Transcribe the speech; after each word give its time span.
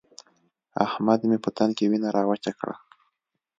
احمد 0.85 1.19
مې 1.29 1.37
په 1.43 1.49
تن 1.57 1.69
کې 1.77 1.85
وينه 1.91 2.09
راوچه 2.17 2.51
کړه. 2.59 2.75